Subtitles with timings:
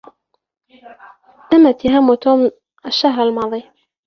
[1.49, 2.51] تم اتهام توم
[2.85, 3.63] الشهر الماضي.